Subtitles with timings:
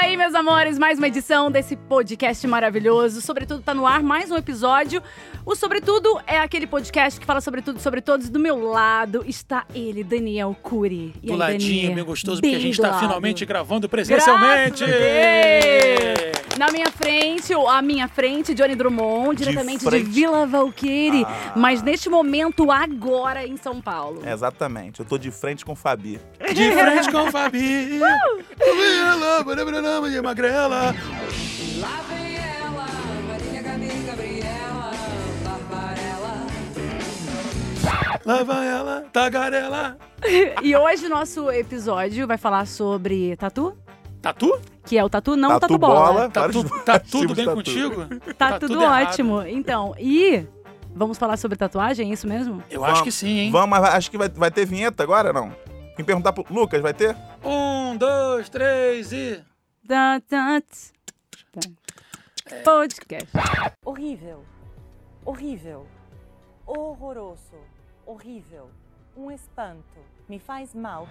[0.00, 3.20] aí, meus amores, mais uma edição desse podcast maravilhoso.
[3.20, 5.02] Sobretudo tá no ar mais um episódio.
[5.44, 8.28] O Sobretudo é aquele podcast que fala sobre tudo, sobre todos.
[8.30, 11.14] Do meu lado está ele, Daniel Cury.
[11.22, 11.94] E do aí, ladinho, Daniel?
[11.96, 13.00] bem gostoso, Bem porque a gente tá lado.
[13.00, 14.84] finalmente gravando presencialmente.
[14.86, 16.39] Graças!
[16.60, 20.10] Na minha frente, ou à minha frente, Johnny Drummond, diretamente de, frente.
[20.10, 21.24] Vila Valqueire.
[21.24, 21.54] Ah.
[21.56, 24.20] Mas neste momento, agora em São Paulo.
[24.28, 26.20] Exatamente, eu tô de frente com o Fabi.
[26.52, 27.98] De frente com o Fabi.
[28.58, 30.94] Gabriela, Maria Maria Magrela.
[31.78, 32.86] Lá vem ela,
[33.26, 34.90] Marília Gabi, Gabriela,
[35.42, 36.46] Barbarella.
[38.26, 39.96] Lá vai ela, tagarela.
[40.62, 43.74] E hoje nosso episódio vai falar sobre tatu,
[44.20, 44.60] Tatu?
[44.84, 46.12] que é o tatu não Tatu tatu, bola.
[46.12, 46.30] bola.
[46.30, 47.56] Tá, Vários- tu- tá tudo tipos bem tatu.
[47.56, 48.06] contigo?
[48.34, 49.42] Tá, Tá tudo, tudo ótimo.
[49.46, 50.46] Então, e
[50.94, 52.62] vamos falar sobre tatuagem, é isso mesmo?
[52.70, 53.50] Eu Vamos- acho que sim, hein?
[53.50, 55.54] Vamos, mas acho que vai, vai ter vinheta agora, não?
[55.96, 57.16] Quem perguntar pro Lucas, vai ter?
[57.44, 59.42] Um, dois, três e.
[59.86, 60.92] Tá, tá, tss,
[61.52, 61.60] tá.
[62.64, 63.28] Podcast.
[63.84, 64.44] Horrível.
[65.24, 65.86] Horrível.
[66.66, 67.56] Horroroso.
[68.06, 68.70] Horrível.
[69.16, 69.84] Um espanto.
[70.30, 71.08] Me faz mal.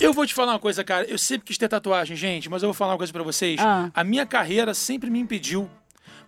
[0.00, 1.04] Eu vou te falar uma coisa, cara.
[1.04, 3.58] Eu sempre quis ter tatuagem, gente, mas eu vou falar uma coisa pra vocês.
[3.58, 3.90] Ah.
[3.92, 5.68] A minha carreira sempre me impediu.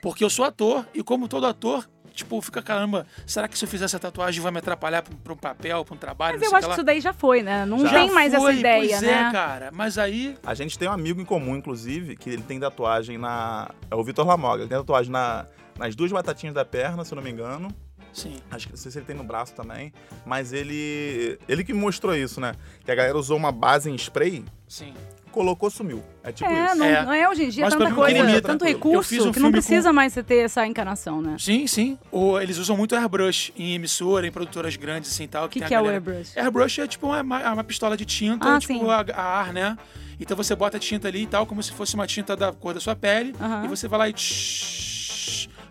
[0.02, 3.68] Porque eu sou ator e, como todo ator, tipo, fica, caramba, será que se eu
[3.68, 6.32] fizer essa tatuagem vai me atrapalhar pra, pra um papel, pra um trabalho?
[6.32, 7.64] Mas não eu sei acho que que isso daí já foi, né?
[7.64, 9.28] Não Já tem mais essa ideia, pois né?
[9.28, 9.70] é, cara.
[9.72, 10.36] Mas aí.
[10.44, 13.70] A gente tem um amigo em comum, inclusive, que ele tem tatuagem na.
[13.88, 14.62] É o Vitor Lamoga.
[14.62, 15.46] Ele tem tatuagem na...
[15.78, 17.72] nas duas batatinhas da perna, se eu não me engano.
[18.12, 18.36] Sim.
[18.50, 19.92] Acho que não sei se ele tem no braço também.
[20.26, 21.38] Mas ele.
[21.48, 22.54] Ele que me mostrou isso, né?
[22.84, 24.92] Que a galera usou uma base em spray, Sim.
[25.30, 26.02] colocou, sumiu.
[26.22, 26.74] É tipo É, isso.
[26.76, 27.04] não É.
[27.06, 29.40] não é hoje em dia Mas tanta o que coisa, limita- tanto recurso um que
[29.40, 31.36] não precisa mais você ter essa encanação, né?
[31.38, 31.98] Sim, sim.
[32.10, 35.46] Ou eles usam muito airbrush em emissora, em produtoras grandes, assim tal.
[35.46, 36.38] O que, a que é o galera- airbrush?
[36.38, 39.78] Airbrush é tipo uma, uma uma pistola de tinta, Ah, tipo a, a ar, né?
[40.20, 42.74] Então você bota a tinta ali e tal, como se fosse uma tinta da cor
[42.74, 43.64] da sua pele, Aham.
[43.64, 44.12] e você vai lá e.
[44.12, 44.91] tsh,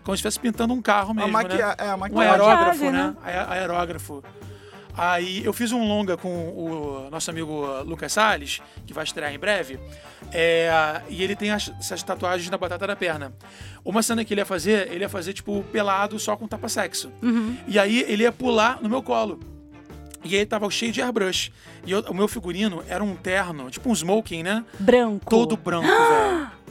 [0.02, 1.68] como se estivesse pintando um carro A mesmo, maquia...
[1.68, 1.74] né?
[1.78, 3.14] É, a Um aerógrafo, né?
[3.24, 4.22] Ae- Aerógrafo.
[4.94, 9.32] Aí eu fiz um longa com o nosso amigo uh, Lucas Salles, que vai estrear
[9.32, 9.80] em breve.
[10.30, 13.32] É, e ele tem as- essas tatuagens na batata da perna.
[13.82, 17.10] Uma cena que ele ia fazer, ele ia fazer, tipo, pelado só com tapa-sexo.
[17.22, 17.56] Uhum.
[17.66, 19.40] E aí ele ia pular no meu colo.
[20.24, 21.50] E aí tava cheio de airbrush.
[21.86, 24.62] E eu- o meu figurino era um terno, tipo um smoking, né?
[24.78, 25.28] Branco.
[25.30, 26.50] Todo branco, velho.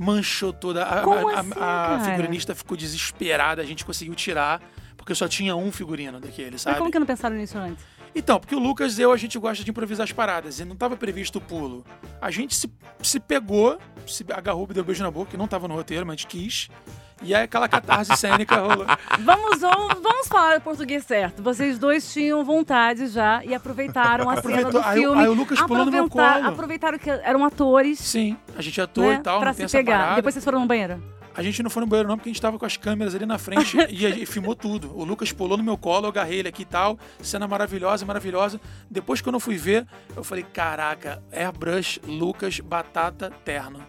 [0.00, 0.82] Manchou toda.
[0.84, 2.00] A, Como a- a- assim, a cara?
[2.04, 4.62] figurinista ficou desesperada, a gente conseguiu tirar,
[4.96, 6.78] porque só tinha um figurino daquele, Mas sabe?
[6.78, 7.84] como que não pensaram nisso antes?
[8.14, 10.58] Então, porque o Lucas e eu, a gente gosta de improvisar as paradas.
[10.58, 11.84] E não tava previsto o pulo.
[12.20, 12.68] A gente se,
[13.02, 16.14] se pegou, se agarrou, deu um beijo na boca, que não tava no roteiro, mas
[16.14, 16.68] a gente quis.
[17.22, 18.86] E aí aquela catarse cênica rolou.
[19.20, 21.42] Vamos, vamos, vamos falar o português certo.
[21.42, 25.20] Vocês dois tinham vontade já e aproveitaram a cena do aí o- filme.
[25.20, 26.46] aí o Lucas pulou no meu colo.
[26.46, 27.98] Aproveitaram que eram atores.
[27.98, 30.14] Sim, a gente atua né, e tal, pra não se pegar.
[30.16, 31.02] Depois vocês foram no banheiro.
[31.40, 33.24] A gente não foi no banheiro não, porque a gente tava com as câmeras ali
[33.24, 34.94] na frente e, a gente filmou tudo.
[34.94, 36.98] O Lucas pulou no meu colo, eu agarrei ele aqui e tal.
[37.22, 38.60] Cena maravilhosa, maravilhosa.
[38.90, 43.82] Depois que eu não fui ver, eu falei, caraca, Airbrush, Lucas, Batata, Terno.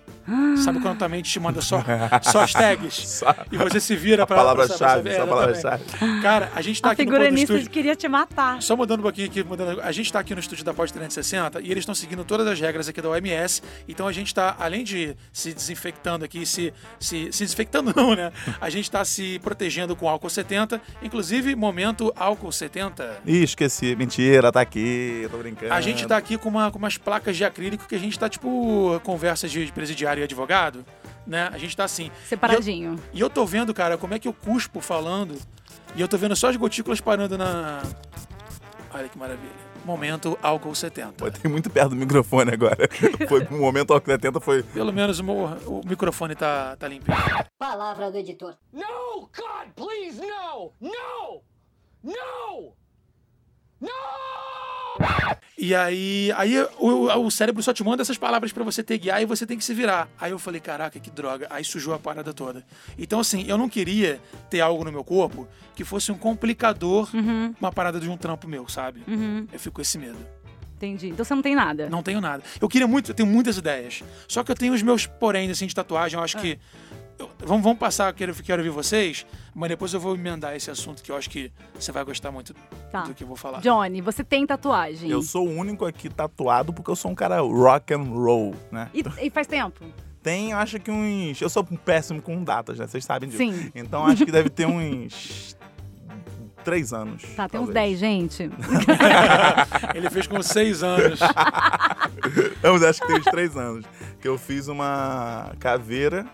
[0.63, 1.83] Sabe quando tua mente te manda só,
[2.23, 2.93] só as tags?
[2.93, 4.35] Só- E você se vira A pra...
[4.35, 5.61] pra palavra-chave, saber- só a exatamente.
[5.61, 6.21] palavra-chave.
[6.21, 7.71] Cara, a gente tá a aqui no do figuranista Estúdio.
[7.71, 8.61] queria te matar.
[8.61, 11.61] Só mudando um pouquinho aqui, mudando, a gente está aqui no estúdio da Pod 360
[11.61, 13.61] e eles estão seguindo todas as regras aqui da OMS.
[13.87, 18.31] Então a gente está, além de se desinfectando aqui, se, se, se desinfectando não, né?
[18.59, 20.81] A gente está se protegendo com álcool 70.
[21.01, 23.21] Inclusive, momento álcool 70.
[23.25, 23.95] Ih, esqueci.
[23.95, 25.27] Mentira, tá aqui.
[25.31, 25.73] Tô brincando.
[25.73, 28.29] A gente tá aqui com, uma, com umas placas de acrílico que a gente tá
[28.29, 30.85] tipo conversa de presidiário e advogado,
[31.25, 31.49] né?
[31.51, 32.09] A gente tá assim.
[32.27, 32.95] Separadinho.
[33.13, 35.37] E eu tô vendo, cara, como é que eu cuspo falando.
[35.95, 37.81] E eu tô vendo só as gotículas parando na.
[38.93, 39.71] Olha que maravilha.
[39.83, 41.13] Momento álcool 70.
[41.17, 42.87] Botei muito perto do microfone agora.
[43.27, 44.61] Foi um momento que 70 foi.
[44.61, 47.17] Pelo menos o, meu- o microfone tá, tá limpinho.
[47.57, 48.55] Palavra do editor.
[48.71, 50.71] No, God, please, no!
[50.79, 51.41] No!
[52.03, 52.73] No!
[55.57, 59.21] E aí, aí o, o cérebro só te manda essas palavras pra você ter guiar
[59.21, 60.09] e você tem que se virar.
[60.19, 61.45] Aí eu falei, caraca, que droga.
[61.49, 62.65] Aí sujou a parada toda.
[62.97, 64.19] Então, assim, eu não queria
[64.49, 68.47] ter algo no meu corpo que fosse um complicador, Uhum, uma parada de um trampo
[68.47, 69.03] meu, sabe?
[69.07, 69.47] uhum.
[69.53, 70.17] Eu fico com esse medo.
[70.77, 71.09] Entendi.
[71.09, 71.87] Então você não tem nada.
[71.89, 72.41] Não tenho nada.
[72.59, 74.03] Eu queria muito, eu tenho muitas ideias.
[74.27, 76.17] Só que eu tenho os meus porém, assim, de tatuagem.
[76.17, 76.59] Eu acho que.
[77.21, 81.01] Eu- vamos, vamos passar, quero, quero ouvir vocês, mas depois eu vou emendar esse assunto
[81.03, 82.53] que eu acho que você vai gostar muito
[82.91, 83.03] Tá.
[83.03, 83.59] do que eu vou falar.
[83.61, 85.09] Johnny, você tem tatuagem.
[85.09, 88.89] Eu sou o único aqui tatuado porque eu sou um cara rock and roll, né?
[88.93, 89.85] E, e faz tempo?
[90.23, 91.41] Tem, acho que uns.
[91.41, 92.85] Eu sou péssimo com datas, né?
[92.85, 93.41] Vocês sabem disso.
[93.41, 93.71] Sim.
[93.73, 95.57] Então acho que deve ter uns
[96.63, 97.23] três anos.
[97.35, 97.99] Tá, tem uns talvez.
[97.99, 98.43] 10, gente.
[99.95, 101.19] Ele fez com seis anos.
[102.61, 103.85] Mas acho que tem uns três anos.
[104.19, 106.27] Que eu fiz uma caveira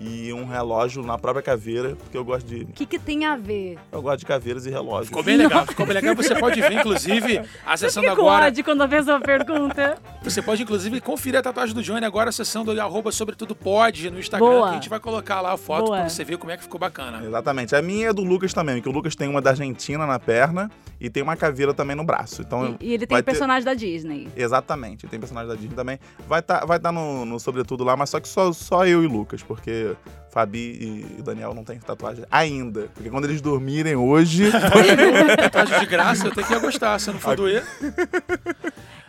[0.00, 2.62] e um relógio na própria caveira, porque eu gosto de.
[2.62, 3.78] O que, que tem a ver?
[3.90, 5.08] Eu gosto de caveiras e relógios.
[5.08, 6.14] Ficou bem legal, ficou bem legal.
[6.14, 8.46] Você pode ver, inclusive, acessando agora.
[8.46, 9.98] ódio quando a pessoa pergunta.
[10.22, 14.46] Você pode, inclusive, conferir a tatuagem do Johnny agora acessando arroba sobretudo pode no Instagram,
[14.46, 14.62] Boa.
[14.68, 15.98] que a gente vai colocar lá a foto Boa.
[15.98, 17.24] pra você ver como é que ficou bacana.
[17.24, 17.74] Exatamente.
[17.74, 20.70] A minha é do Lucas também, que o Lucas tem uma da Argentina na perna
[21.00, 22.42] e tem uma caveira também no braço.
[22.42, 24.28] Então, E, e ele tem ter- personagem da Disney.
[24.36, 25.98] Exatamente, tem personagem da Disney também.
[26.28, 29.06] Vai estar vai tá no, no Sobretudo lá, mas só que só, só eu e
[29.06, 29.85] Lucas, porque
[30.30, 32.88] Fabi e Daniel não tem tatuagem ainda.
[32.94, 34.50] Porque quando eles dormirem hoje.
[35.40, 36.98] Tatuagem de graça, eu tenho que ia gostar.
[36.98, 37.64] Se não for doer,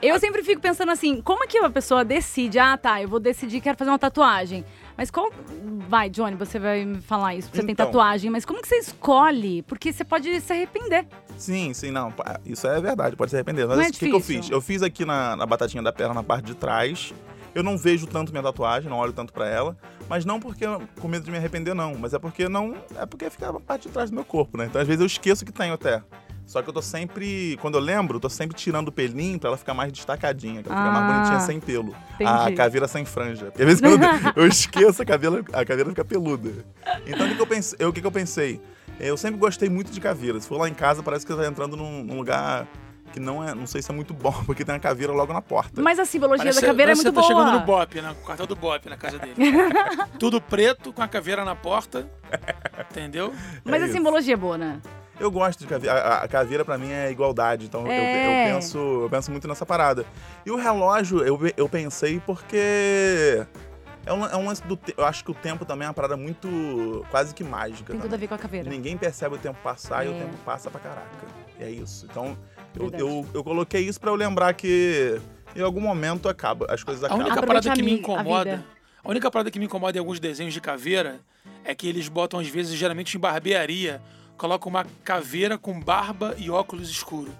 [0.01, 2.59] Eu sempre fico pensando assim, como é que a pessoa decide?
[2.59, 4.63] Ah, tá, eu vou decidir, quero fazer uma tatuagem.
[4.95, 5.31] Mas qual...
[5.89, 7.85] Vai, Johnny, você vai me falar isso, você tem Então.
[7.87, 8.29] tatuagem.
[8.29, 9.63] Mas como que você escolhe?
[9.63, 11.07] Porque você pode se arrepender.
[11.37, 12.13] sim, sim, não.
[12.45, 13.67] Isso é verdade, pode se arrepender.
[13.67, 14.49] Mas Não é o que, que eu fiz?
[14.49, 17.13] Eu fiz aqui na, na batatinha da perna, na parte de trás.
[17.57, 19.75] Eu não vejo tanto minha tatuagem, não olho tanto pra ela.
[20.07, 21.95] Mas não porque eu- com medo de me arrepender, não.
[21.95, 22.75] Mas é porque não.
[22.95, 24.65] É porque fica na parte de trás do meu corpo, né?
[24.65, 26.01] Então às vezes eu esqueço que tenho até.
[26.45, 27.57] Só que eu tô sempre.
[27.59, 30.69] Quando eu lembro, eu tô sempre tirando o pelinho pra ela ficar mais destacadinha, que
[30.69, 31.95] ela fica mais Ah, bonitinha sem pelo.
[32.13, 32.29] entendi.
[32.31, 33.47] A caveira sem franja.
[33.47, 34.03] Porque às vezes quando
[34.39, 36.51] eu esqueço, a caveira, a caveira fica peluda.
[37.05, 37.77] Então o que, que eu pensei?
[37.81, 38.61] Eu, o que, que eu pensei?
[38.99, 40.39] Eu sempre gostei muito de caveira.
[40.39, 42.65] Se for lá em casa, parece que você tá entrando num, num lugar
[43.11, 43.53] que não é.
[43.55, 45.81] Não sei se é muito bom, porque tem uma caveira logo na porta.
[45.81, 47.45] Mas a simbologia parece, da caveira é muito que você tá boa.
[47.45, 48.09] chegando no Bop, né?
[48.09, 49.35] no quartel do Bop, na casa dele.
[50.19, 52.09] Tudo preto, com a caveira na porta.
[52.91, 53.33] Entendeu?
[53.63, 53.93] Mas É a isso.
[53.97, 54.81] simbologia é boa, né?
[55.19, 55.95] Eu gosto de caveira.
[55.99, 58.51] A, a caveira pra mim é igualdade, então eu- É.
[58.51, 60.05] eu, penso, eu penso muito nessa parada.
[60.45, 63.43] E o relógio, eu, eu pensei porque.
[64.05, 64.77] É um, é um lance do.
[64.77, 67.03] te- Eu acho que o tempo também é uma parada muito.
[67.09, 67.91] quase que mágica.
[67.91, 68.19] Tem tudo a também.
[68.19, 68.69] ver com a caveira.
[68.69, 70.19] Ninguém percebe o tempo passar e o É.
[70.19, 71.07] tempo passa pra caraca.
[71.59, 72.05] É isso.
[72.09, 72.37] Então,
[72.79, 75.19] eu, eu, eu coloquei isso pra eu lembrar que
[75.55, 77.25] em algum momento acaba, as coisas A acabam.
[77.25, 78.49] única Aproveite parada que a me a incomoda.
[78.57, 78.65] vida.
[79.03, 81.19] A única parada que me incomoda em alguns desenhos de caveira
[81.63, 84.01] é que eles botam, às vezes, geralmente em barbearia,
[84.37, 87.33] colocam uma caveira com barba e óculos escuros.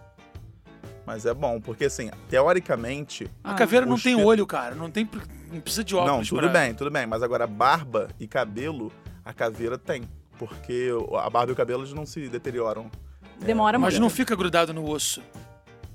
[1.06, 3.30] Mas é bom, porque assim, teoricamente.
[3.44, 4.76] A caveira não tem pe- olho, cara.
[4.76, 5.08] Não, tem,
[5.52, 6.18] não precisa de óculos.
[6.18, 7.06] Não, tudo pra- bem, tudo bem.
[7.06, 8.92] Mas agora, barba e cabelo,
[9.24, 10.04] a caveira tem.
[10.38, 10.90] Porque
[11.20, 12.92] a barba e o cabelo eles não se deterioram.
[13.40, 14.02] Demora Mas muito.
[14.02, 15.22] não fica grudado no osso.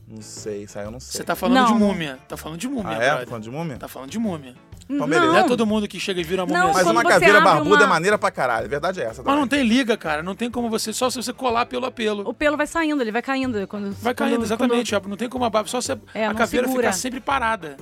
[0.06, 1.18] Não sei, isso aí eu não sei.
[1.18, 1.66] Você tá falando Não.
[1.72, 2.18] de múmia.
[2.28, 3.08] Tá falando de múmia, ah, é?
[3.10, 3.26] brother.
[3.28, 3.76] Falando de múmia?
[3.78, 4.54] Tá falando de múmia.
[4.88, 5.32] Então, beleza.
[5.32, 6.58] Não é todo mundo que chega e vira múmia.
[6.58, 6.74] Não, assim.
[6.74, 8.66] Mas quando uma você caveira abre barbuda uma- é maneira pra caralho.
[8.66, 9.22] A verdade é essa.
[9.22, 9.40] Mas também.
[9.40, 10.22] não tem liga, cara.
[10.22, 10.92] Não tem como você.
[10.92, 12.28] Só se você colar pelo a pelo.
[12.28, 13.66] O pelo vai saindo, ele vai caindo.
[13.66, 14.92] Quando, Vai quando- caindo, exatamente.
[15.08, 15.68] Não tem como a barba.
[15.68, 16.88] Só você, É, a não caveira segura.
[16.88, 17.76] fica sempre parada.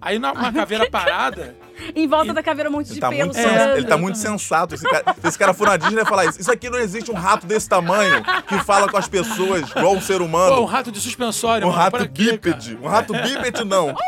[0.00, 1.54] Aí na, uma caveira parada.
[1.94, 4.74] Em volta da caveira um monte de tá, pelo muito É, ele tá muito sensato.
[4.74, 6.40] Esse cara, se esse cara for na Disney, ele vai falar isso.
[6.40, 10.00] Isso aqui não existe um rato desse tamanho que fala com as pessoas igual um
[10.00, 10.64] ser Pô, um humano.
[10.64, 11.66] rato de suspensório.
[11.66, 12.78] Um mano, rato bípede.
[12.80, 13.94] Um rato bípede, não.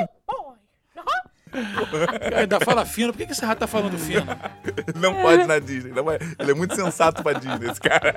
[2.36, 3.12] Ainda fala fino.
[3.12, 4.24] Por que que esse rato tá falando fino?
[4.98, 5.92] Não pode ir na Disney.
[5.92, 6.18] Não vai.
[6.38, 8.14] Ele é muito sensato pra Disney, esse cara.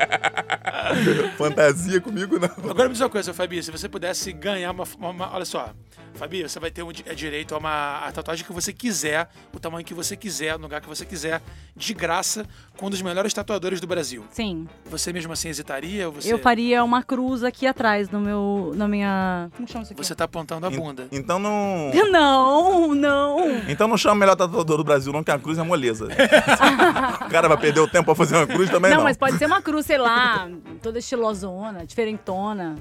[1.38, 2.70] Fantasia comigo, não.
[2.72, 5.70] Agora me diz uma coisa, Fabi, se você pudesse ganhar uma, uma- uma- Olha só,
[6.16, 9.60] Fabi, você vai ter um é direito a uma a tatuagem que você quiser, o
[9.60, 11.42] tamanho que você quiser, no lugar que você quiser,
[11.76, 12.46] de graça,
[12.78, 14.24] com um dos melhores tatuadores do Brasil.
[14.32, 14.68] Sim.
[14.86, 16.08] Você mesmo assim hesitaria?
[16.08, 18.72] Ou você, Eu faria uma cruz aqui atrás no meu.
[18.76, 19.50] na minha.
[19.56, 20.04] Como chama isso aqui?
[20.04, 21.08] Você tá apontando a bunda.
[21.12, 21.92] Então não.
[22.16, 23.40] Não, não.
[23.68, 26.08] Então não chama o melhor tatuador do Brasil, não, que a cruz é moleza.
[27.26, 28.98] o cara vai perder o tempo pra fazer uma cruz também, não.
[29.00, 30.48] Não, mas pode ser uma cruz, sei lá,
[30.82, 32.76] toda estilosona, diferentona.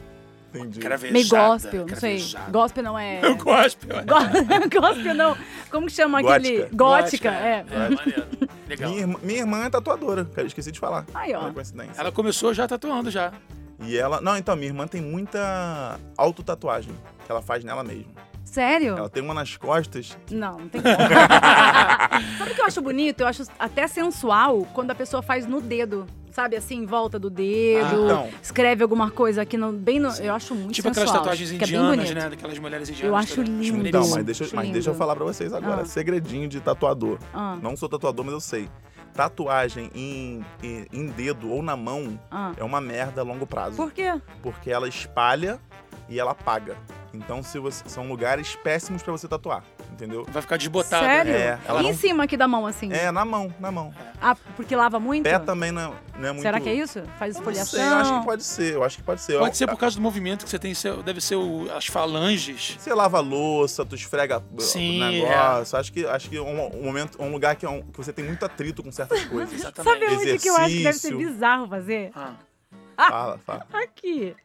[0.54, 0.78] Entendi.
[0.80, 2.22] Cravejada, Meio gospel, não sei.
[2.50, 3.20] Gospel não é.
[3.24, 3.86] Eu gosto.
[3.88, 5.36] eu- Go- gospel não.
[5.70, 6.58] Como que chama aquele.
[6.66, 6.76] Gótica.
[6.76, 7.64] Gótica, é.
[7.70, 8.26] É, maneiro.
[8.68, 8.90] Legal.
[8.90, 11.04] Minha, irmã- minha irmã é tatuadora, cara, esqueci de falar.
[11.14, 11.50] Aí, ó.
[11.52, 12.00] Coincidência.
[12.00, 13.32] Ela começou já tatuando já.
[13.80, 14.20] E ela.
[14.20, 16.94] Não, então, minha irmã tem muita autotatuagem
[17.26, 18.12] que ela faz nela mesma.
[18.44, 18.96] Sério?
[18.96, 20.16] Ela tem uma nas costas.
[20.30, 20.94] Não, não tem como.
[22.38, 23.20] Sabe o que eu acho bonito?
[23.22, 26.06] Eu acho até sensual quando a pessoa faz no dedo.
[26.34, 28.10] Sabe, assim, em volta do dedo.
[28.10, 28.28] Ah.
[28.42, 29.70] Escreve alguma coisa aqui no.
[29.72, 30.08] Bem no.
[30.16, 31.04] Eu acho muito Tipo sensual.
[31.06, 32.14] aquelas tatuagens bem indianas, bonito.
[32.14, 32.28] né?
[32.30, 33.08] Daquelas mulheres indianas.
[33.08, 33.86] Eu acho lindo.
[33.86, 34.98] Então, mas deixa, eu- Acho mas deixa eu lindo.
[34.98, 35.82] falar pra vocês agora.
[35.82, 35.84] Ah.
[35.84, 37.18] Segredinho de tatuador.
[37.32, 38.68] Ah, Não sou tatuador, mas eu sei.
[39.14, 42.50] Tatuagem em, em, em dedo ou na mão ah.
[42.56, 43.76] é uma merda a longo prazo.
[43.76, 44.12] Por quê?
[44.42, 45.60] Porque ela espalha
[46.08, 46.76] e ela apaga.
[47.14, 50.26] Então se você- são lugares péssimos pra você tatuar, entendeu?
[50.30, 51.06] Vai ficar desbotada.
[51.06, 51.32] Sério?
[51.32, 51.38] né?
[51.38, 52.92] É, ela e em não- cima aqui da mão, assim?
[52.92, 53.94] É, na mão, na mão.
[54.20, 55.22] Ah, porque lava muito?
[55.24, 56.42] Pé também não é, não é muito...
[56.42, 57.02] Será que é isso?
[57.18, 57.78] Faz Eu não esfoliação?
[57.78, 59.38] sei, eu acho que pode ser, eu acho que pode ser.
[59.38, 60.72] Pode Eu- ser por causa do movimento que você tem,
[61.04, 62.76] deve ser o- as falanges.
[62.78, 65.78] Você lava a louça, tu esfrega Sim, o negócio.
[65.78, 68.12] Acho que, acho que é um, um momento, um lugar que, é um- que você
[68.12, 69.54] tem muito atrito com certas coisas.
[69.54, 69.92] Exatamente.
[70.00, 71.18] Sabe onde que eu acho que deve ser Exercício.
[71.18, 72.10] bizarro fazer?
[72.16, 72.32] Ah,
[72.96, 73.66] Fala, fala.
[73.72, 74.36] Aqui.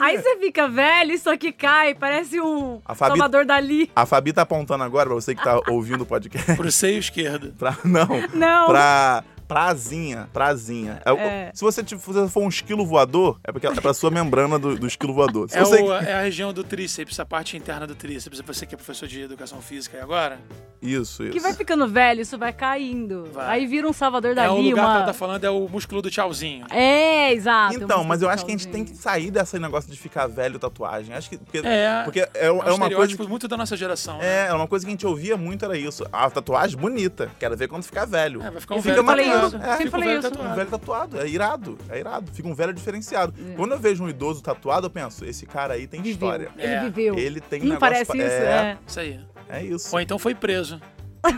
[0.00, 3.90] Aí você fica velho, isso aqui cai, parece um A Fabi- Salvador Dali.
[3.96, 6.54] A Fabi tá apontando agora, pra você que tá ouvindo o podcast.
[6.56, 7.54] Pro seio esquerdo.
[7.58, 8.66] Pra, não, Não.
[8.68, 11.00] pra prazinha, prazinha.
[11.04, 11.50] É É.
[11.54, 14.86] Se você tipo, for um esquilo voador, é porque é pra sua membrana do, do
[14.86, 15.48] esquilo voador.
[15.52, 15.82] É, você...
[15.82, 18.40] o- é a região do tríceps, a parte interna do tríceps.
[18.46, 20.38] Você que é professor de educação física aí agora?
[20.80, 21.32] Isso, isso.
[21.32, 23.24] Que vai ficando velho, isso vai caindo.
[23.32, 23.46] Vai.
[23.58, 26.00] Aí vira um Salvador é Dali, o lugar que ela tá falando, é o músculo
[26.02, 26.66] do tchauzinho.
[26.70, 27.74] É, exato.
[27.74, 30.58] Então, mas eu acho que a gente tem que sair desse negócio de ficar velho
[30.58, 31.14] tatuagem.
[31.14, 31.38] Acho que.
[31.38, 32.82] Porque É, porque é, é é um uma coisa.
[32.84, 34.18] estereótipo que- muito da nossa geração.
[34.18, 34.26] né?
[34.26, 36.04] É, é uma coisa que a gente ouvia muito, era isso.
[36.12, 37.30] A tatuagem bonita.
[37.40, 38.42] Quero ver quando ficar velho.
[38.42, 39.37] É, vai ficar um E velho fica.
[39.46, 39.56] Isso.
[39.56, 40.30] É, Sempre fica um falei velho isso.
[40.30, 40.50] tatuado.
[40.52, 41.20] Um velho tatuado.
[41.20, 41.78] É irado.
[41.88, 42.32] É irado.
[42.32, 43.34] Fica um velho diferenciado.
[43.52, 43.54] É.
[43.54, 46.12] Quando eu vejo um idoso tatuado, eu penso, esse cara aí tem Viveu.
[46.14, 46.50] história.
[46.56, 46.80] Ele É.
[46.84, 47.18] viveu.
[47.18, 48.26] Ele tem Não negócio parece pra- isso?
[48.26, 49.20] É, Isso aí.
[49.48, 49.88] é isso.
[49.94, 50.80] Ou então foi preso.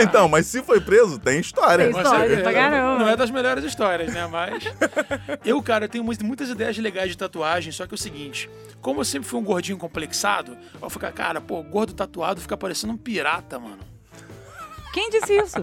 [0.00, 1.90] então, mas se foi preso, tem história.
[1.90, 2.98] Tem história Mas pra caramba.
[2.98, 4.26] Não é das melhores histórias, né?
[4.26, 4.64] Mas.
[5.44, 8.50] Eu, cara, tenho muitas- ideias legais de tatuagem, só que é o seguinte:
[8.80, 12.92] como eu sempre fui um gordinho complexado, eu ficar, cara, pô, gordo tatuado fica parecendo
[12.92, 13.78] um pirata, mano.
[14.92, 15.56] Quem disse isso?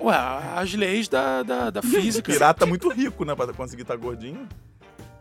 [0.00, 0.14] Ué,
[0.56, 2.30] as leis da, da, da física.
[2.32, 3.34] Pirata muito rico, né?
[3.34, 4.46] Pra conseguir estar gordinho.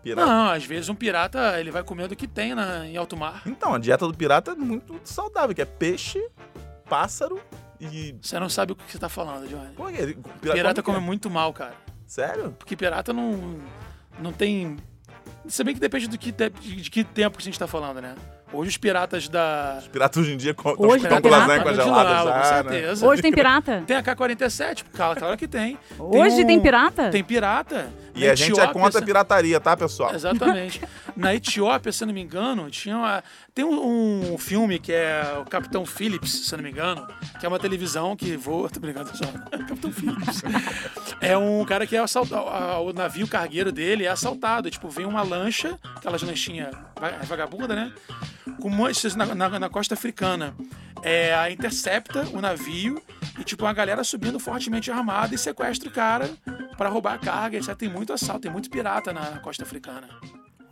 [0.04, 0.26] Pirata.
[0.28, 3.42] Não, às vezes um pirata, ele vai comendo o que tem na, em alto mar.
[3.46, 6.22] Então, a dieta do pirata é muito saudável, que é peixe,
[6.90, 7.40] pássaro
[7.80, 8.14] e.
[8.22, 9.74] Você não sabe o que você tá falando, Johnny.
[9.76, 11.72] Pô, ele- Pirata como come muito mal, cara.
[11.72, 11.94] é?
[12.06, 12.52] Sério?
[12.60, 13.60] Porque pirata não,
[14.20, 14.76] não tem.
[15.48, 18.02] Se bem que depende do que, te- de que tempo que a gente tá falando,
[18.02, 18.16] né?
[18.54, 19.78] Hoje os piratas da.
[19.82, 21.30] Os piratas hoje em dia Hoje tem com pirata?
[21.30, 22.44] lasanha congelada já, com né?
[22.72, 23.08] certeza.
[23.08, 23.84] Hoje tem pirata?
[23.88, 25.78] Tem a K-47, claro, claro que tem.
[25.98, 27.10] Hoje um- tem pirata?
[27.10, 27.92] Tem pirata.
[28.16, 30.14] E Na a gente é Etiópia, contra a pirataria, tá, pessoal?
[30.14, 30.80] Exatamente.
[31.18, 33.24] Na Etiópia, se eu não me engano, tinha uma...
[33.56, 37.08] tem um, um filme que é o Capitão Phillips, se eu não me engano,
[37.40, 38.70] que é uma televisão que voa.
[38.74, 39.26] Tô brincando só.
[39.68, 40.44] Capitão Phillips.
[41.20, 42.46] É um cara que é assaltado.
[42.86, 44.70] O navio cargueiro dele é assaltado.
[44.70, 46.70] Tipo, vem uma lancha, aquelas lanchinhas
[47.00, 47.92] va- vagabunda, né?
[48.60, 50.56] Com manchas na, na- na costa africana.
[51.02, 53.02] É, intercepta o navio
[53.38, 56.30] e, tipo, uma galera subindo fortemente armada e sequestra o cara
[56.78, 57.58] pra roubar a carga.
[57.58, 57.76] Etc.
[57.76, 60.08] Tem muito assalto, tem muito pirata na costa africana.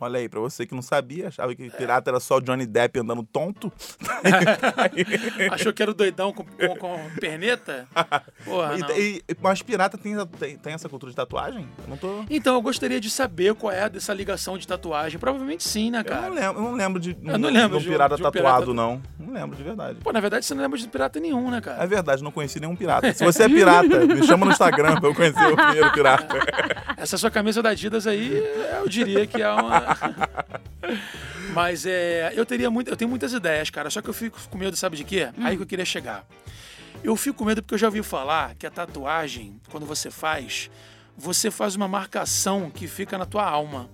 [0.02, 2.98] Olha aí, pra você que não sabia, achava que pirata era só o Johnny Depp
[2.98, 3.72] andando tonto.
[5.52, 7.86] Achou que era o doidão com, com, com perneta?
[8.44, 8.90] Porra, não.
[8.96, 11.68] E- e- mas pirata tem, tem, tem essa cultura de tatuagem?
[11.84, 12.24] Eu não tô.
[12.28, 15.18] Então, eu gostaria de saber qual é dessa ligação de tatuagem.
[15.20, 16.22] Provavelmente sim, né, Eu cara?
[16.28, 18.64] não lembro, eu não lembro de, Eu não lembro de um pirata de um tatuado,
[18.66, 19.02] pirata- não.
[19.18, 19.98] Não lembro de verdade.
[20.02, 21.86] Pô, na verdade, você não lembra de pirata nenhum, né, É cara?
[21.86, 23.12] verdade, não conheci nenhum pirata.
[23.14, 26.26] Se você é pirata, me chama no Instagram pra eu conhecer o primeiro pirata.
[27.02, 28.32] Essa sua camisa da Adidas aí,
[28.78, 29.98] eu diria que é uma.
[31.52, 32.32] Mas é.
[32.36, 32.88] Eu teria muito.
[32.88, 33.90] Eu tenho muitas ideias, cara.
[33.90, 35.28] Só que eu fico com medo, sabe de quê?
[35.42, 36.24] Aí que eu queria chegar.
[37.02, 40.70] Eu fico com medo porque eu já ouvi falar que a tatuagem, quando você faz,
[41.16, 43.90] você faz uma marcação que fica na tua alma.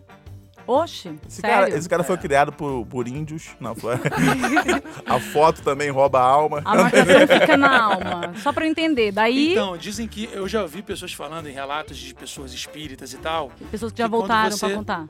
[0.69, 1.57] Oxe, Esse sério?
[1.57, 3.49] cara, esse cara foi criado por, por índios.
[3.59, 3.95] Não, foi.
[5.07, 6.61] a foto também rouba a alma.
[6.65, 8.35] A marcação fica na alma.
[8.43, 9.11] Só pra eu entender.
[9.11, 13.17] Daí, Então, dizem que eu já ouvi pessoas falando em relatos de pessoas espíritas e
[13.17, 13.51] tal.
[13.71, 15.07] pessoas que já que voltaram você- pra contar.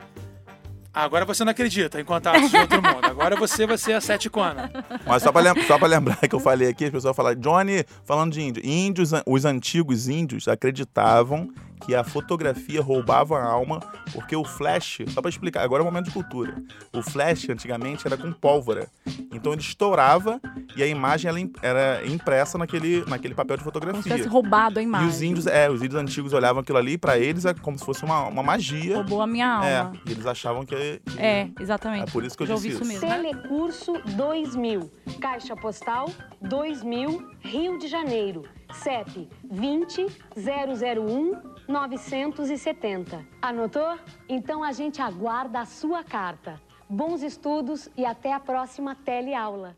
[0.95, 3.05] Agora você não acredita em contatos de outro mundo.
[3.05, 4.71] Agora você vai ser a sete cona.
[5.07, 7.85] Mas só pra, lem- só pra lembrar que eu falei aqui, as pessoas falam, Johnny,
[8.05, 11.50] falando de índio, índios, os antigos índios acreditavam
[11.85, 13.80] que a fotografia roubava a alma,
[14.12, 16.54] porque o flash, só pra explicar, agora é um momento de cultura.
[16.92, 18.88] O flash antigamente era com pólvora.
[19.32, 20.40] Então ele estourava
[20.76, 24.02] e a imagem era impressa naquele, naquele papel de Como se fotografia.
[24.12, 25.08] tivesse roubado a E imagem.
[25.08, 28.04] os índios, é, os índios antigos olhavam aquilo ali, pra eles é como se fosse
[28.04, 28.97] uma, uma magia.
[28.97, 29.92] Roubou a minha É, alma.
[30.06, 30.75] e eles achavam que.
[31.04, 32.08] que- É, exatamente.
[32.08, 33.06] É por isso que eu Já disse ouvi isso isso.
[33.06, 33.23] mesmo.
[33.23, 36.08] Telecurso 2000, Caixa Postal
[36.40, 40.06] 2000, Rio de Janeiro, CEP 20
[40.37, 43.25] 001 970.
[43.42, 43.98] Anotou?
[44.28, 46.60] Então a gente aguarda a sua carta.
[46.88, 49.76] Bons estudos e até a próxima teleaula.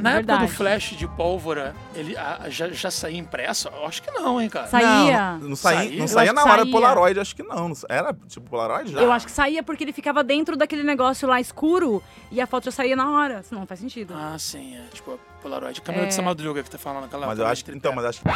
[0.00, 0.46] Na época Verdade.
[0.46, 3.68] do flash de pólvora, ele ah, já, já saía impresso?
[3.68, 4.66] Eu acho que não, hein, cara.
[4.66, 5.32] Saía.
[5.32, 5.98] Não, não saía, Saía?
[5.98, 6.72] não saía na hora saía.
[6.72, 7.72] Polaroid, acho que não.
[7.88, 9.00] Era tipo Polaroid já?
[9.00, 12.64] Eu acho que saía porque ele ficava dentro daquele negócio lá escuro e a foto
[12.64, 13.42] já saía na hora.
[13.42, 14.14] Senão não faz sentido.
[14.16, 14.84] Ah, sim, é.
[14.90, 15.80] Tipo, a Polaroid.
[15.80, 16.08] Câmera É.
[16.08, 17.26] de Samadruga que tá falando aquela.
[17.26, 17.72] Mas eu acho que.
[17.72, 18.28] Então, mas acho que.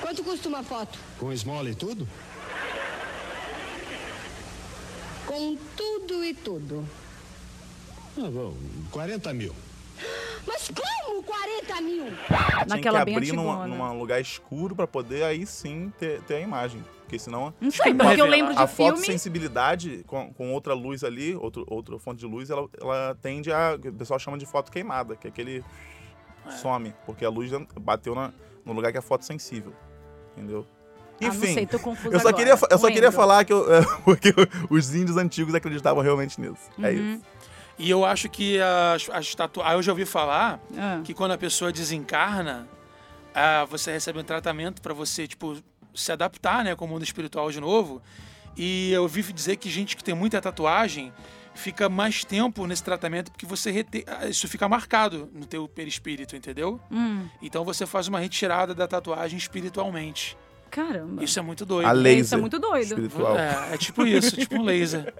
[0.00, 0.98] Quanto custa uma foto?
[1.18, 2.06] Com esmola e tudo?
[5.26, 6.84] Com tudo e tudo.
[8.16, 8.54] Ah, bom,
[8.90, 9.54] 40 mil.
[10.46, 12.04] Mas como 40 mil?
[12.66, 13.66] Naquela tinha que abrir antigona.
[13.66, 16.82] num, lugar escuro pra poder aí sim ter, ter a imagem.
[17.00, 17.52] Porque senão.
[17.60, 18.92] Não sei, porque eu lembro de A filme.
[18.92, 23.74] fotossensibilidade com, com outra luz ali, outro, outra fonte de luz, ela, ela tende a.
[23.82, 25.64] O pessoal chama de foto queimada, que é aquele.
[26.48, 26.52] É.
[26.52, 27.50] Some, porque a luz
[27.80, 28.32] bateu na-
[28.64, 29.72] no lugar que é fotossensível.
[30.36, 30.66] Entendeu?
[31.20, 32.36] Ah, não Enfim, sei, tô confusa eu só agora.
[32.44, 34.32] queria, eu só queria falar que eu, é, porque
[34.70, 36.70] os índios antigos acreditavam realmente nisso.
[36.80, 37.14] É Uhum.
[37.14, 37.22] isso.
[37.78, 39.76] E eu acho que as, as tatuagens.
[39.76, 41.00] Eu já ouvi falar Ah.
[41.04, 42.68] que quando a pessoa desencarna,
[43.34, 45.56] ah, você recebe um tratamento para você, tipo,
[45.94, 48.00] se adaptar, né, com o mundo espiritual de novo.
[48.56, 51.12] E eu ouvi dizer que gente que tem muita tatuagem
[51.58, 54.04] fica mais tempo nesse tratamento porque você rete...
[54.06, 56.80] ah, isso fica marcado no teu perispírito, entendeu?
[56.90, 60.36] Hum, Então você faz uma retirada da tatuagem espiritualmente.
[60.70, 61.22] caramba.
[61.24, 61.86] Isso é muito doido.
[61.88, 62.20] A laser.
[62.24, 62.84] Isso é muito doido.
[62.84, 63.36] Espiritual.
[63.38, 65.12] É, é tipo isso, tipo um laser.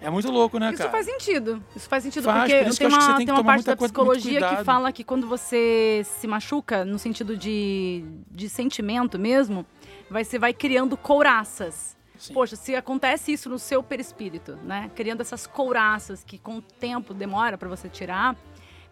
[0.00, 0.90] É muito louco, né, Isso cara?
[0.90, 1.62] faz sentido.
[1.74, 3.26] Isso faz sentido Faz, porque por isso que tem eu acho que uma, você tem
[3.26, 6.98] tem uma tomar parte da coisa- psicologia que fala que quando você se machuca, no
[6.98, 9.64] sentido de, de sentimento mesmo,
[10.10, 11.96] vai, você vai criando couraças.
[12.18, 12.32] Sim.
[12.34, 14.90] Poxa, se acontece isso no seu perispírito, né?
[14.94, 18.36] Criando essas couraças que com o tempo demora pra você tirar,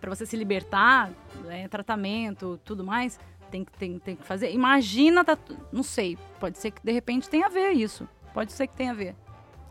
[0.01, 1.11] pra você se libertar,
[1.45, 1.69] né?
[1.69, 3.19] tratamento, tudo mais,
[3.51, 4.51] tem, que- tem, tem que fazer.
[4.53, 5.57] Imagina, tatu...
[5.73, 8.09] não sei, pode ser que de repente tenha a ver isso.
[8.35, 9.15] Pode ser que tenha a ver.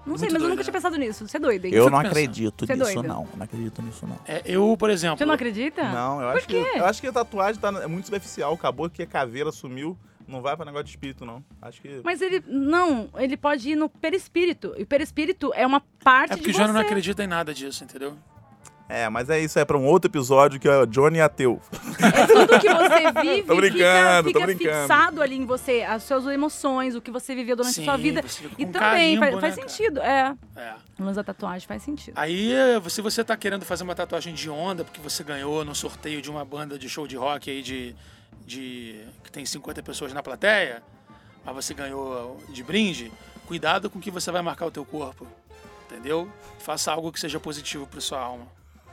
[0.06, 0.78] Não sei, Muito mas eu nunca tinha né?
[0.80, 1.28] pensado nisso.
[1.28, 1.74] Você é doido, hein?
[1.76, 3.08] Eu não acredito Você é nisso, doido?
[3.08, 3.28] não.
[3.36, 4.18] Não acredito nisso, não.
[4.26, 5.18] É, eu, por exemplo.
[5.20, 5.84] Você não acredita?
[5.92, 6.72] Não, eu Por acho, que, quê?
[6.80, 8.54] eu acho que a tatuagem tá, é muito superficial.
[8.54, 9.96] Acabou que a caveira sumiu.
[10.32, 11.44] Não vai pra negócio de espírito, não.
[11.62, 12.02] Acho que.
[12.04, 12.42] Mas ele.
[12.48, 14.74] Não, ele pode ir no perispírito.
[14.78, 16.74] E o perispírito é uma parte É porque de o Johnny você.
[16.74, 18.16] não acredita em nada disso, entendeu?
[18.94, 21.62] É, mas é isso, é pra um outro episódio que é o Johnny Ateu.
[22.14, 24.80] É tudo que você vive Tô brincando, fica, tô fica brincando.
[24.82, 28.02] fixado ali em você, as suas emoções, o que você viveu durante a sua Sim,
[28.02, 28.22] vida.
[28.22, 29.70] você fica com E também carimbo, faz, faz né, cara?
[29.70, 30.00] sentido.
[30.02, 30.36] É.
[30.58, 30.74] É.
[31.00, 32.16] Lance da tatuagem faz sentido.
[32.18, 32.52] Aí,
[32.90, 36.30] se você tá querendo fazer uma tatuagem de onda, porque você ganhou no sorteio de
[36.30, 37.96] uma banda de show de rock aí de.
[38.46, 40.84] De que tem 50 pessoas na plateia,
[41.44, 43.12] mas você ganhou de brinde,
[43.46, 45.28] cuidado com o que você vai marcar o teu corpo.
[45.86, 46.32] Entendeu?
[46.60, 48.48] Faça algo que seja positivo para sua alma.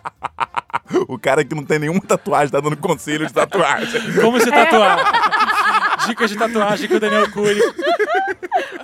[1.06, 4.00] O cara que não tem nenhuma tatuagem tá dando conselho de tatuagem.
[4.14, 6.06] Como se tatuar?
[6.06, 7.60] Dicas de tatuagem com o Daniel Cury.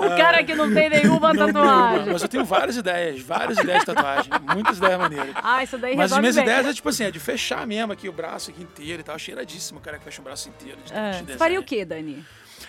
[0.07, 2.13] O cara que não tem nenhuma Não, tatuagem.
[2.13, 4.31] mas eu tenho várias ideias, várias ideias de tatuagem.
[4.55, 5.35] Muitas ideias maneiras.
[5.37, 6.45] Ah, isso daí Mas as minhas bem.
[6.45, 9.19] ideias é tipo assim, é de fechar mesmo aqui o braço aqui inteiro e tal.
[9.19, 10.79] Cheiradíssimo o cara que fecha o braço inteiro.
[10.85, 11.23] De, É.
[11.23, 12.25] de faria o quê, Dani?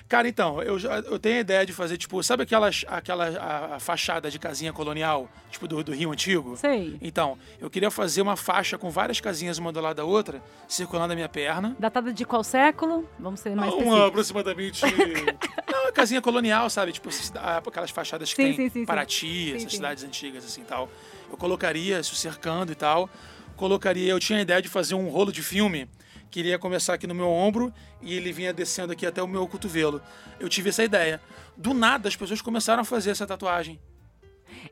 [0.08, 3.76] Cara, então, eu, já- eu tenho a ideia de fazer, tipo, sabe aquelas, aquela a,
[3.76, 6.56] a fachada de casinha colonial, tipo do, do Rio Antigo?
[6.58, 6.95] Sei.
[7.02, 11.13] Então, eu queria fazer uma faixa com várias casinhas uma do lado da outra, circulando
[11.13, 11.76] a minha perna.
[11.80, 13.10] Datada de qual século?
[13.17, 14.08] Vamos ser mais Uma específicos.
[14.08, 14.82] aproximadamente.
[15.95, 16.91] Casinha colonial, sabe?
[16.91, 18.86] Tipo, cida- aquelas fachadas que Sim, tem sim, sim, sim.
[18.86, 20.89] Paraty, essas cidades antigas, assim tal.
[21.31, 23.10] Eu colocaria isso cercando e tal.
[23.55, 24.12] Colocaria.
[24.12, 25.89] Eu tinha a ideia de fazer um rolo de filme
[26.29, 29.47] que iria começar aqui no meu ombro e ele vinha descendo aqui até o meu
[29.47, 30.01] cotovelo.
[30.38, 31.21] Eu tive essa ideia.
[31.55, 33.79] Do nada, as pessoas começaram a fazer essa tatuagem.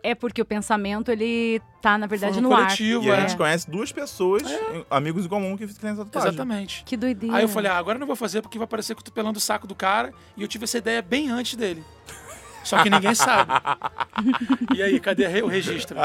[0.04, 2.66] É porque o pensamento, ele tá, na verdade, no um ar.
[2.66, 3.22] coletivo, E a é.
[3.22, 4.44] gente conhece duas pessoas,
[4.90, 6.30] amigos em comum, que têm essa tatuagem.
[6.30, 6.84] Exatamente.
[6.86, 7.38] Que doideira.
[7.38, 9.12] Aí eu falei, ah, agora eu não vou fazer porque vai parecer que eu tô
[9.12, 10.14] pelando o saco do cara.
[10.36, 11.82] E eu tive essa ideia bem antes dele.
[12.66, 13.52] Só que ninguém sabe.
[14.74, 15.98] E aí, cadê o registro?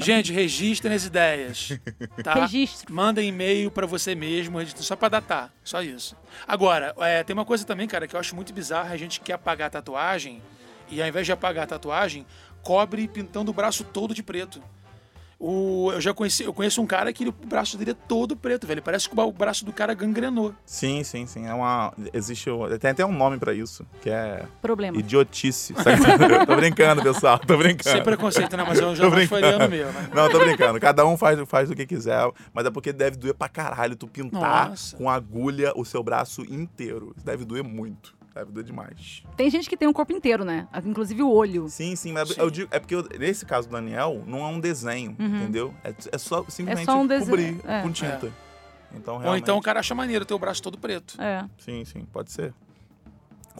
[0.00, 1.78] Gente, registrem as ideias.
[2.24, 2.34] Tá?
[2.34, 2.92] Registro.
[2.92, 5.52] Manda e-mail pra você mesmo, só pra datar.
[5.62, 6.16] Só isso.
[6.48, 8.92] Agora, é, tem uma coisa também, cara, que eu acho muito bizarra.
[8.92, 10.42] A gente quer apagar a tatuagem
[10.90, 12.26] e ao invés de apagar a tatuagem,
[12.62, 14.60] cobre pintando o braço todo de preto.
[15.42, 18.36] O, eu já conheci, eu conheço um cara que ele- o braço dele é todo
[18.36, 18.82] preto, velho.
[18.82, 20.54] Parece que o braço do cara gangrenou.
[20.66, 21.46] Sim, sim, sim.
[21.46, 21.94] É uma.
[22.12, 22.50] Existe.
[22.78, 24.98] Tem até um nome pra isso, que é Problema.
[24.98, 25.72] idiotice.
[26.46, 27.38] tô brincando, pessoal.
[27.38, 27.88] Tô brincando.
[27.96, 28.64] Sem preconceito, né?
[28.68, 29.68] Mas eu Tô já não brincando.
[29.70, 29.86] meu.
[29.90, 30.10] né?
[30.14, 30.78] Não, tô brincando.
[30.78, 34.06] Cada um faz, faz o que quiser, mas é porque deve doer pra caralho tu
[34.06, 34.94] pintar Nossa.
[34.94, 37.16] com agulha o seu braço inteiro.
[37.24, 38.14] Deve doer muito.
[38.34, 39.22] Deve doer demais.
[39.36, 40.68] Tem gente que tem o corpo inteiro, né?
[40.84, 41.68] Inclusive o olho.
[41.68, 42.40] Sim, sim, mas Sim.
[42.40, 45.74] eu digo, é porque eu- nesse caso do Daniel, não é um desenho, entendeu?
[45.82, 47.00] É, é só simplesmente Uhum.
[47.00, 47.82] um desenho, cobrir é.
[47.82, 48.32] com tinta.
[48.94, 51.20] Então, Ou realmente, então o cara acha maneiro ter o braço todo preto.
[51.20, 51.44] É.
[51.58, 52.52] Sim, sim, pode ser.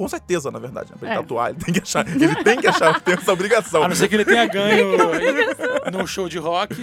[0.01, 0.93] Com certeza, na verdade.
[0.93, 0.97] Né?
[0.99, 1.21] Pra ele É.
[1.21, 2.09] tatuar, ele tem que achar.
[2.09, 3.83] Ele tem que achar, tem essa obrigação.
[3.83, 4.97] A não ser que ele tenha ganho
[5.93, 6.75] num show de rock,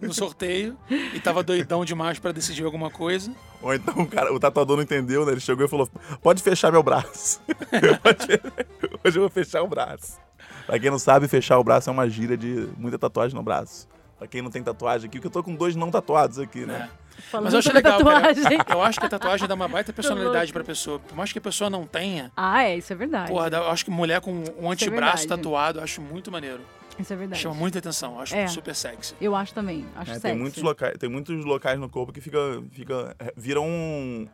[0.00, 3.30] no sorteio, e tava doidão demais pra decidir alguma coisa.
[3.60, 5.32] Ou então o, cara, o tatuador não entendeu, né?
[5.32, 5.86] Ele chegou e falou:
[6.22, 7.42] pode fechar meu braço.
[9.04, 10.18] Hoje eu vou fechar o braço.
[10.66, 13.86] Pra quem não sabe, fechar o braço é uma gíria de muita tatuagem no braço.
[14.18, 16.88] Pra quem não tem tatuagem aqui, porque eu tô com dois não tatuados aqui, né?
[17.30, 18.34] Falando Mas eu achei sobre legal, cara.
[18.34, 18.58] tatuagem.
[18.70, 20.98] Eu acho que a tatuagem dá uma baita personalidade pra pessoa.
[20.98, 23.30] Por mais que a pessoa não tenha, Ah, é, isso é verdade.
[23.30, 25.28] porra, dá- eu acho que mulher com um antebraço verdade.
[25.28, 26.60] tatuado, eu acho muito maneiro.
[26.98, 27.40] Isso é verdade.
[27.40, 28.46] Chama muita atenção, eu acho É.
[28.46, 29.14] super sexy.
[29.20, 29.86] Eu acho também.
[29.96, 30.20] Acho É, sexy.
[30.28, 32.38] tem, muitos locais, tem muitos locais no corpo que fica,
[32.72, 34.26] fica é, vira um,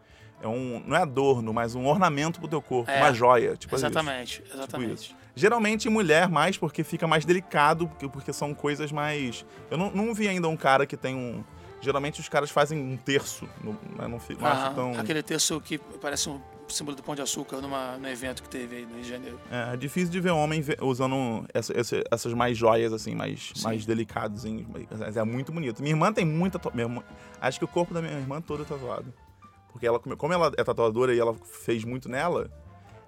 [0.42, 0.82] é um.
[0.86, 2.98] Não é adorno, mas um ornamento pro teu corpo, É.
[2.98, 3.56] uma joia.
[3.56, 3.84] Tipo isso.
[3.86, 4.94] Exatamente, Tipo exatamente.
[4.94, 5.14] isso.
[5.38, 9.44] Geralmente em mulher mais, porque fica mais delicado, porque, porque são coisas mais.
[9.70, 11.44] Eu não, não vi ainda um cara que tem um.
[11.80, 13.76] Geralmente os caras fazem um terço, no,
[14.08, 14.98] não, fi- não Ah, acho tão...
[14.98, 18.76] Aquele texto que parece um símbolo do Pão de Açúcar numa, no evento que teve
[18.76, 19.38] aí no Rio de Janeiro.
[19.50, 23.84] É, é difícil de ver homem usando essa- essa- essas mais joias, assim, mais, mais
[23.86, 24.44] delicados.
[24.98, 25.80] Mas é muito bonito.
[25.82, 26.58] Minha irmã tem muita...
[26.58, 27.04] to- minha irmã-
[27.40, 29.12] acho que o corpo da minha irmã todo é tatuado.
[29.70, 31.34] Porque ela, como ela é tatuadora e ela
[31.64, 32.50] fez muito nela,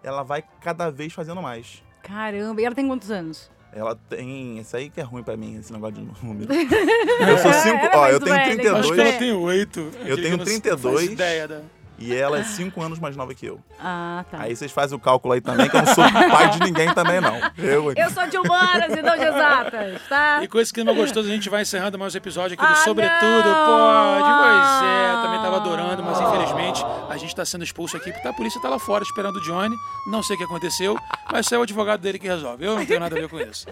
[0.02, 1.83] ela vai cada vez fazendo mais.
[2.02, 3.50] Caramba, e ela tem quantos anos?
[3.72, 4.59] Ela tem...
[4.59, 6.52] Isso aí que é ruim pra mim, esse negócio de número.
[6.52, 7.87] eu sou cinco...
[7.87, 8.78] É Ó, eu tenho velha, 32...
[8.81, 9.90] Acho que ela tem oito.
[10.04, 10.94] Eu tenho não 32.
[10.94, 11.61] faço ideia da...
[12.00, 13.61] E ela é cinco anos mais nova que eu.
[13.81, 14.38] Ah, tá.
[14.42, 17.20] Aí vocês fazem o cálculo aí também, que eu não sou pai de ninguém também,
[17.20, 17.37] não.
[17.59, 20.38] Eu, Eu sou de humanas e não de exatas, tá?
[20.40, 22.85] E com esse clima gostoso, a gente vai encerrando mais um episódio aqui do Ah,
[22.85, 24.20] Sobretudo não!
[24.22, 24.28] Pode.
[24.38, 28.33] Pois é, também tava adorando, mas infelizmente a gente tá sendo expulso aqui porque a
[28.33, 29.76] polícia tá lá fora esperando o Johnny.
[30.07, 30.96] Não sei o que aconteceu,
[31.31, 32.64] mas isso é o advogado dele que resolve.
[32.64, 33.66] Eu não tenho nada a ver com isso.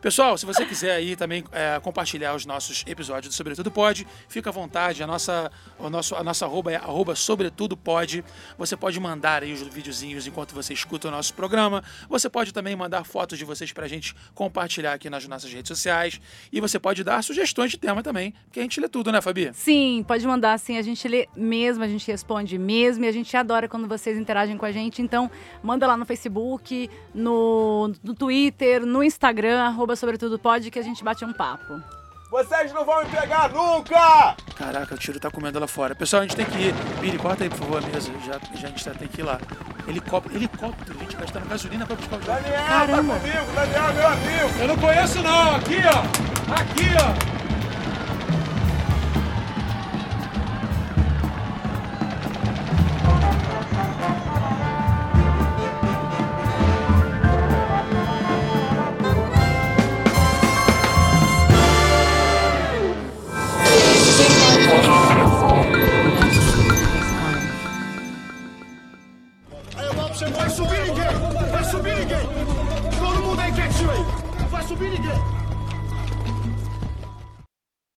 [0.00, 4.50] Pessoal, se você quiser aí também é, compartilhar os nossos episódios do Sobretudo Pode, fica
[4.50, 5.02] à vontade.
[5.02, 8.24] A nossa, o nosso, a nossa arroba é arroba Sobretudo Pode.
[8.58, 11.82] Você pode mandar aí os videozinhos enquanto você escuta o nosso programa.
[12.08, 16.20] Você pode também mandar fotos de vocês pra gente compartilhar aqui nas nossas redes sociais.
[16.52, 19.50] E você pode dar sugestões de tema também, que a gente lê tudo, né, Fabi?
[19.54, 23.36] Sim, pode mandar sim, a gente lê mesmo, a gente responde mesmo e a gente
[23.36, 25.00] adora quando vocês interagem com a gente.
[25.00, 25.30] Então,
[25.62, 31.02] manda lá no Facebook, no, no Twitter, no Instagram, arroba sobretudo pode, que a gente
[31.02, 31.80] bate um papo.
[32.30, 34.34] Vocês não vão me pegar nunca!
[34.56, 35.94] Caraca, o tiro tá comendo lá fora.
[35.94, 36.74] Pessoal, a gente tem que ir.
[37.00, 38.10] Billy, corta aí, por favor, a mesa.
[38.26, 39.38] Já, já a gente já tem que ir lá.
[39.86, 42.20] Helicóptero, helicóptero, gente gastando gasolina pra buscar o.
[42.20, 43.14] Daniel, Caramba.
[43.14, 44.60] tá comigo, Daniel meu amigo!
[44.60, 47.33] Eu não conheço não, aqui ó, aqui ó.